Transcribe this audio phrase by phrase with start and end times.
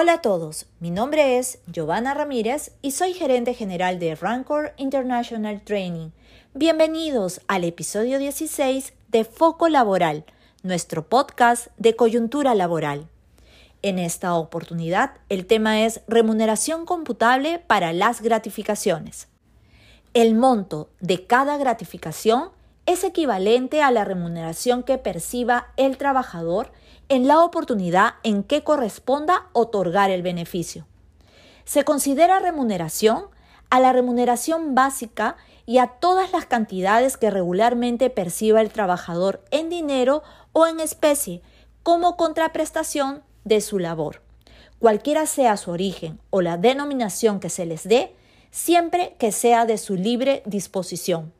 [0.00, 5.60] Hola a todos, mi nombre es Giovanna Ramírez y soy gerente general de Rancor International
[5.60, 6.10] Training.
[6.54, 10.24] Bienvenidos al episodio 16 de Foco Laboral,
[10.62, 13.08] nuestro podcast de coyuntura laboral.
[13.82, 19.26] En esta oportunidad, el tema es remuneración computable para las gratificaciones.
[20.14, 22.50] El monto de cada gratificación
[22.88, 26.72] es equivalente a la remuneración que perciba el trabajador
[27.10, 30.86] en la oportunidad en que corresponda otorgar el beneficio.
[31.66, 33.26] Se considera remuneración
[33.68, 35.36] a la remuneración básica
[35.66, 40.22] y a todas las cantidades que regularmente perciba el trabajador en dinero
[40.54, 41.42] o en especie
[41.82, 44.22] como contraprestación de su labor.
[44.78, 48.14] Cualquiera sea su origen o la denominación que se les dé,
[48.50, 51.34] siempre que sea de su libre disposición.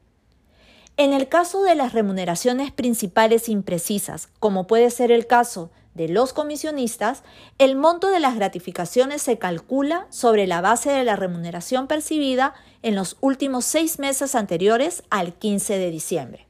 [0.98, 6.32] En el caso de las remuneraciones principales imprecisas, como puede ser el caso de los
[6.32, 7.22] comisionistas,
[7.58, 12.96] el monto de las gratificaciones se calcula sobre la base de la remuneración percibida en
[12.96, 16.48] los últimos seis meses anteriores al 15 de diciembre.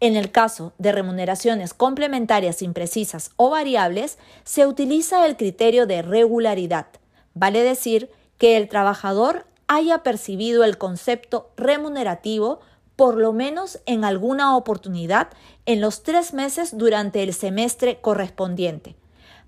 [0.00, 6.86] En el caso de remuneraciones complementarias imprecisas o variables, se utiliza el criterio de regularidad,
[7.34, 12.58] vale decir que el trabajador haya percibido el concepto remunerativo
[12.96, 15.28] por lo menos en alguna oportunidad
[15.66, 18.96] en los tres meses durante el semestre correspondiente,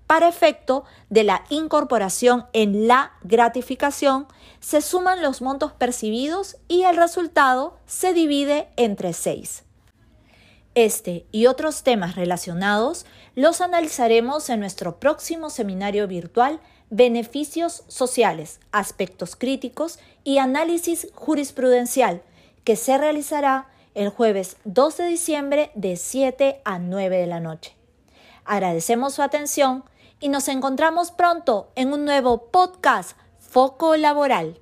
[0.09, 4.27] para efecto de la incorporación en la gratificación,
[4.59, 9.63] se suman los montos percibidos y el resultado se divide entre seis.
[10.73, 16.59] Este y otros temas relacionados los analizaremos en nuestro próximo seminario virtual
[16.91, 22.23] Beneficios sociales, aspectos críticos y análisis jurisprudencial,
[22.69, 27.75] que se realizará el jueves 2 de diciembre de 7 a 9 de la noche.
[28.45, 29.85] Agradecemos su atención
[30.19, 34.59] y nos encontramos pronto en un nuevo podcast Foco Laboral.